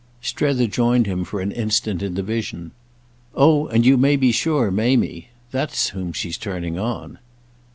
[0.19, 2.71] Strether joined him for an instant in the vision.
[3.35, 5.27] "Oh and you may be sure Mamie.
[5.51, 7.19] That's whom she's turning on."